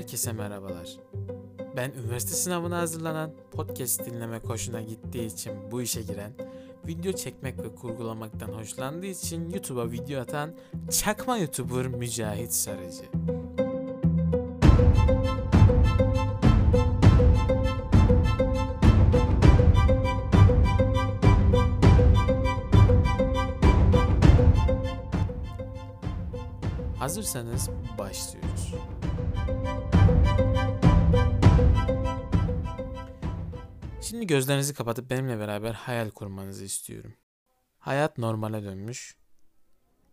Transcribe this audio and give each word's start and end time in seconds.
Herkese 0.00 0.32
merhabalar. 0.32 0.96
Ben 1.76 1.90
üniversite 1.90 2.34
sınavına 2.34 2.78
hazırlanan, 2.78 3.32
podcast 3.52 4.06
dinlemek 4.06 4.44
hoşuna 4.44 4.82
gittiği 4.82 5.26
için 5.26 5.52
bu 5.70 5.82
işe 5.82 6.02
giren, 6.02 6.32
video 6.86 7.12
çekmek 7.12 7.58
ve 7.58 7.74
kurgulamaktan 7.74 8.48
hoşlandığı 8.48 9.06
için 9.06 9.50
YouTube'a 9.50 9.90
video 9.90 10.20
atan 10.20 10.54
çakma 10.90 11.38
YouTuber 11.38 11.86
Mücahit 11.86 12.52
Sarıcı. 12.52 13.04
Hazırsanız 26.98 27.70
başlıyoruz. 27.98 28.74
Şimdi 34.02 34.26
gözlerinizi 34.26 34.74
kapatıp 34.74 35.10
benimle 35.10 35.38
beraber 35.38 35.72
hayal 35.72 36.10
kurmanızı 36.10 36.64
istiyorum. 36.64 37.14
Hayat 37.78 38.18
normale 38.18 38.62
dönmüş. 38.64 39.16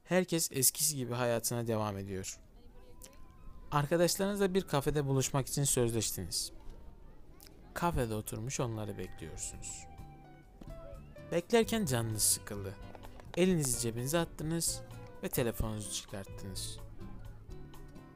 Herkes 0.04 0.50
eskisi 0.52 0.96
gibi 0.96 1.14
hayatına 1.14 1.68
devam 1.68 1.98
ediyor. 1.98 2.40
Arkadaşlarınızla 3.72 4.54
bir 4.54 4.62
kafede 4.62 5.06
buluşmak 5.06 5.48
için 5.48 5.64
sözleştiniz. 5.64 6.52
Kafede 7.74 8.14
oturmuş 8.16 8.60
onları 8.60 8.98
bekliyorsunuz. 8.98 9.86
Beklerken 11.32 11.86
canınız 11.86 12.24
sıkıldı. 12.24 12.76
Elinizi 13.38 13.82
cebinize 13.82 14.20
attınız 14.20 14.82
ve 15.24 15.30
telefonunuzu 15.30 15.94
çıkarttınız. 15.94 16.80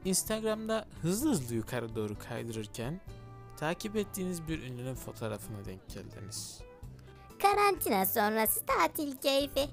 Instagram'da 0.05 0.87
hızlı 1.01 1.29
hızlı 1.29 1.55
yukarı 1.55 1.95
doğru 1.95 2.19
kaydırırken 2.19 3.01
takip 3.61 3.95
ettiğiniz 3.95 4.47
bir 4.47 4.63
ünlünün 4.63 4.95
fotoğrafına 4.95 5.65
denk 5.65 5.89
geldiniz. 5.89 6.61
Karantina 7.41 8.05
sonrası 8.05 8.65
tatil 8.65 9.17
keyfi. 9.17 9.69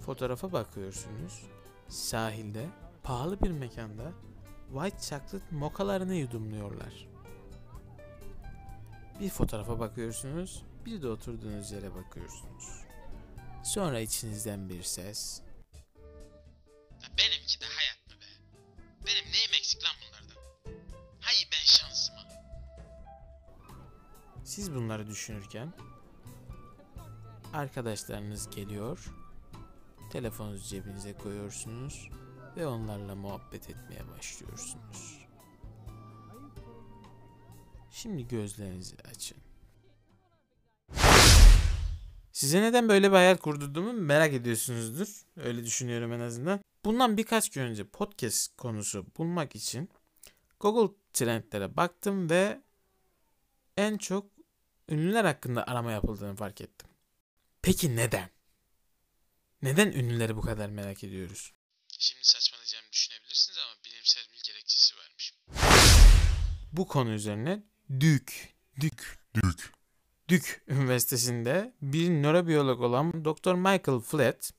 Fotoğrafa 0.00 0.52
bakıyorsunuz. 0.52 1.42
Sahilde, 1.88 2.68
pahalı 3.02 3.40
bir 3.40 3.50
mekanda 3.50 4.12
white 4.72 4.98
chocolate 4.98 5.56
mokalarını 5.56 6.14
yudumluyorlar. 6.14 7.08
Bir 9.20 9.30
fotoğrafa 9.30 9.80
bakıyorsunuz, 9.80 10.62
bir 10.86 11.02
de 11.02 11.08
oturduğunuz 11.08 11.72
yere 11.72 11.94
bakıyorsunuz. 11.94 12.84
Sonra 13.64 14.00
içinizden 14.00 14.68
bir 14.68 14.82
ses. 14.82 15.40
Benimki 17.18 17.60
de 17.60 17.66
Siz 24.44 24.74
bunları 24.74 25.06
düşünürken 25.06 25.72
arkadaşlarınız 27.52 28.50
geliyor, 28.50 29.14
telefonunuzu 30.12 30.68
cebinize 30.68 31.12
koyuyorsunuz 31.12 32.08
ve 32.56 32.66
onlarla 32.66 33.14
muhabbet 33.14 33.70
etmeye 33.70 34.08
başlıyorsunuz. 34.16 35.26
Şimdi 37.90 38.28
gözlerinizi 38.28 38.96
açın. 39.10 39.38
Size 42.32 42.62
neden 42.62 42.88
böyle 42.88 43.10
bir 43.10 43.16
hayal 43.16 43.36
kurdurduğumu 43.36 43.92
merak 43.92 44.32
ediyorsunuzdur. 44.32 45.22
Öyle 45.36 45.64
düşünüyorum 45.64 46.12
en 46.12 46.20
azından. 46.20 46.60
Bundan 46.84 47.16
birkaç 47.16 47.50
gün 47.50 47.62
önce 47.62 47.84
podcast 47.84 48.56
konusu 48.56 49.06
bulmak 49.18 49.56
için 49.56 49.88
Google 50.60 50.94
Trendlere 51.12 51.76
baktım 51.76 52.30
ve 52.30 52.60
en 53.76 53.98
çok 53.98 54.33
ünlüler 54.88 55.24
hakkında 55.24 55.66
arama 55.66 55.92
yapıldığını 55.92 56.36
fark 56.36 56.60
ettim. 56.60 56.88
Peki 57.62 57.96
neden? 57.96 58.30
Neden 59.62 59.92
ünlüleri 59.92 60.36
bu 60.36 60.40
kadar 60.40 60.68
merak 60.68 61.04
ediyoruz? 61.04 61.52
Şimdi 61.98 62.24
saçmalayacağımı 62.24 62.92
düşünebilirsiniz 62.92 63.58
ama 63.58 63.84
bilimsel 63.84 64.24
bir 64.32 64.42
gerekçesi 64.52 64.94
varmış. 64.96 65.34
Bu 66.72 66.88
konu 66.88 67.10
üzerine 67.10 67.62
Dük, 68.00 68.54
Dük, 68.80 69.18
Dük, 69.34 69.72
Dük 70.28 70.62
Üniversitesi'nde 70.68 71.74
bir 71.82 72.10
nörobiyolog 72.10 72.80
olan 72.80 73.24
Dr. 73.24 73.54
Michael 73.54 74.00
Flett 74.00 74.50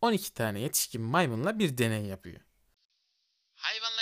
12 0.00 0.34
tane 0.34 0.60
yetişkin 0.60 1.02
maymunla 1.02 1.58
bir 1.58 1.78
deney 1.78 2.04
yapıyor. 2.04 2.40
Hayvanlar 3.54 3.97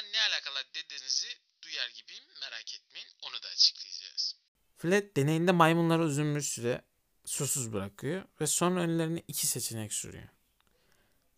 Flett 4.76 5.16
deneyinde 5.16 5.53
maymunları 5.53 6.03
uzun 6.03 6.34
bir 6.34 6.41
süre 6.41 6.82
susuz 7.25 7.72
bırakıyor 7.72 8.22
ve 8.41 8.47
sonra 8.47 8.81
önlerine 8.81 9.22
iki 9.28 9.47
seçenek 9.47 9.92
sunuyor. 9.92 10.28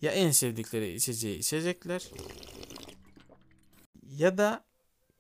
Ya 0.01 0.13
en 0.13 0.31
sevdikleri 0.31 0.95
içeceği 0.95 1.39
içecekler 1.39 2.11
ya 4.03 4.39
da 4.39 4.65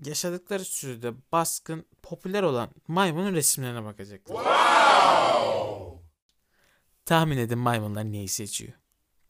yaşadıkları 0.05 0.65
sürede 0.65 1.12
baskın, 1.33 1.87
popüler 2.03 2.43
olan 2.43 2.71
maymunun 2.89 3.34
resimlerine 3.34 3.84
bakacaklar. 3.84 4.47
Tahmin 7.05 7.39
edin 7.39 7.59
maymunlar 7.59 8.05
neyi 8.05 8.29
seçiyor? 8.29 8.73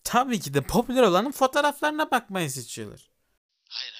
Tabii 0.05 0.41
ki 0.41 0.55
de 0.55 0.61
popüler 0.61 1.03
olanın 1.03 1.31
fotoğraflarına 1.31 2.11
bakmayı 2.11 2.51
seçiyorlar. 2.51 3.11
Hayır 3.69 3.98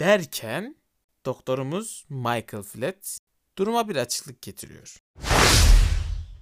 Derken 0.00 0.76
doktorumuz 1.26 2.04
Michael 2.08 2.62
Flett 2.62 3.18
duruma 3.58 3.88
bir 3.88 3.96
açıklık 3.96 4.42
getiriyor. 4.42 4.96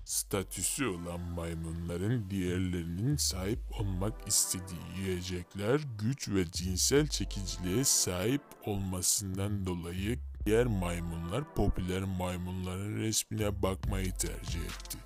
Statüsü 0.05 0.87
olan 0.87 1.21
maymunların 1.21 2.31
diğerlerinin 2.31 3.17
sahip 3.17 3.59
olmak 3.81 4.29
istediği 4.29 4.99
yiyecekler, 4.99 5.81
güç 5.99 6.29
ve 6.29 6.51
cinsel 6.53 7.09
çekiciliğe 7.09 7.85
sahip 7.85 8.43
olmasından 8.67 9.67
dolayı 9.67 10.19
diğer 10.47 10.67
maymunlar 10.67 11.55
popüler 11.55 12.03
maymunların 12.03 12.97
resmine 12.97 13.63
bakmayı 13.63 14.13
tercih 14.13 14.61
etti. 14.61 14.99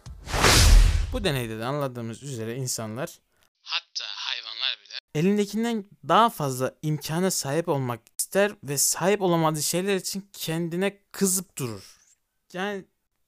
Bu 1.12 1.24
deneyde 1.24 1.58
de 1.58 1.64
anladığımız 1.64 2.22
üzere 2.22 2.56
insanlar 2.56 3.18
Hatta 3.62 4.04
hayvanlar 4.06 4.78
bile 4.84 5.20
elindekinden 5.20 5.84
daha 6.08 6.30
fazla 6.30 6.74
imkana 6.82 7.30
sahip 7.30 7.68
olmak 7.68 8.00
ister 8.30 8.52
ve 8.64 8.78
sahip 8.78 9.22
olamadığı 9.22 9.62
şeyler 9.62 9.96
için 9.96 10.28
kendine 10.32 10.98
kızıp 11.12 11.58
durur. 11.58 12.00
Yani 12.52 12.84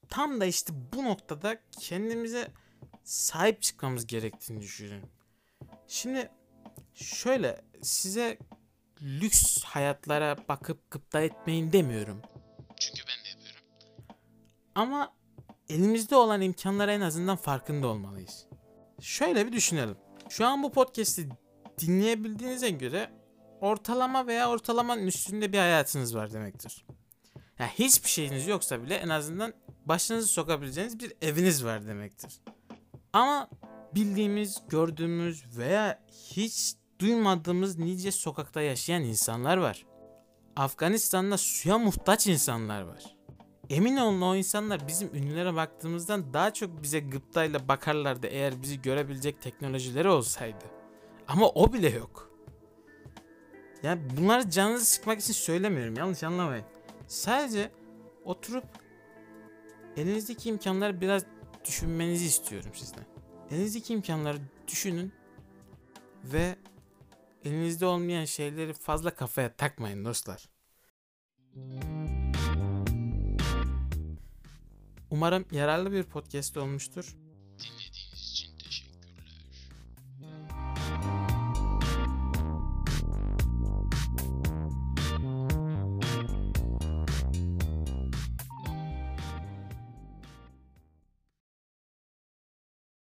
tam 0.09 0.41
da 0.41 0.45
işte 0.45 0.73
bu 0.93 1.03
noktada 1.03 1.57
kendimize 1.79 2.51
sahip 3.03 3.61
çıkmamız 3.61 4.07
gerektiğini 4.07 4.61
düşünüyorum. 4.61 5.09
Şimdi 5.87 6.29
şöyle 6.93 7.61
size 7.81 8.37
lüks 9.01 9.63
hayatlara 9.63 10.37
bakıp 10.49 10.91
gıpta 10.91 11.21
etmeyin 11.21 11.71
demiyorum. 11.71 12.21
çünkü 12.79 13.01
ben 13.07 13.25
de 13.25 13.29
yapıyorum. 13.29 13.61
Ama 14.75 15.13
elimizde 15.69 16.15
olan 16.15 16.41
imkanlara 16.41 16.93
en 16.93 17.01
azından 17.01 17.35
farkında 17.35 17.87
olmalıyız. 17.87 18.45
Şöyle 19.01 19.47
bir 19.47 19.51
düşünelim. 19.51 19.97
Şu 20.29 20.45
an 20.45 20.63
bu 20.63 20.71
podcast'i 20.71 21.29
dinleyebildiğinize 21.79 22.69
göre 22.69 23.22
ortalama 23.63 24.27
veya 24.27 24.49
ortalamanın 24.49 25.07
üstünde 25.07 25.53
bir 25.53 25.57
hayatınız 25.57 26.15
var 26.15 26.33
demektir. 26.33 26.85
Ya 27.59 27.67
hiçbir 27.67 28.09
şeyiniz 28.09 28.47
yoksa 28.47 28.83
bile 28.83 28.95
en 28.95 29.09
azından 29.09 29.53
başınızı 29.85 30.27
sokabileceğiniz 30.27 30.99
bir 30.99 31.13
eviniz 31.21 31.65
var 31.65 31.87
demektir. 31.87 32.41
Ama 33.13 33.49
bildiğimiz, 33.95 34.61
gördüğümüz 34.69 35.57
veya 35.57 36.03
hiç 36.31 36.75
duymadığımız 36.99 37.77
nice 37.77 38.11
sokakta 38.11 38.61
yaşayan 38.61 39.03
insanlar 39.03 39.57
var. 39.57 39.85
Afganistan'da 40.55 41.37
suya 41.37 41.77
muhtaç 41.77 42.27
insanlar 42.27 42.81
var. 42.81 43.15
Emin 43.69 43.97
olun 43.97 44.21
o 44.21 44.35
insanlar 44.35 44.87
bizim 44.87 45.15
ünlülere 45.15 45.55
baktığımızdan 45.55 46.33
daha 46.33 46.53
çok 46.53 46.83
bize 46.83 46.99
gıptayla 46.99 47.67
bakarlardı 47.67 48.27
eğer 48.27 48.61
bizi 48.61 48.81
görebilecek 48.81 49.41
teknolojileri 49.41 50.09
olsaydı. 50.09 50.65
Ama 51.27 51.49
o 51.49 51.73
bile 51.73 51.89
yok. 51.89 52.32
Yani 53.83 54.01
bunları 54.17 54.49
canınızı 54.49 54.85
sıkmak 54.85 55.19
için 55.19 55.33
söylemiyorum 55.33 55.95
yanlış 55.95 56.23
anlamayın. 56.23 56.65
Sadece 57.07 57.71
oturup 58.23 58.65
elinizdeki 59.97 60.49
imkanları 60.49 61.01
biraz 61.01 61.23
düşünmenizi 61.65 62.25
istiyorum 62.25 62.71
sizden. 62.73 63.05
Elinizdeki 63.51 63.93
imkanları 63.93 64.37
düşünün 64.67 65.13
ve 66.23 66.55
elinizde 67.45 67.85
olmayan 67.85 68.25
şeyleri 68.25 68.73
fazla 68.73 69.15
kafaya 69.15 69.55
takmayın 69.55 70.05
dostlar. 70.05 70.49
Umarım 75.11 75.45
yararlı 75.51 75.91
bir 75.91 76.03
podcast 76.03 76.57
olmuştur. 76.57 77.15